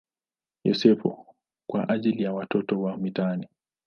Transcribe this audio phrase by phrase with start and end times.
[0.63, 1.25] Yosefu"
[1.69, 3.47] kwa ajili ya watoto wa mitaani.